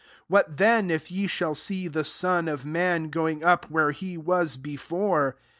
[0.31, 4.17] 62 IVhat then if ye shall see the Son of man goings up where he
[4.17, 5.35] was beforef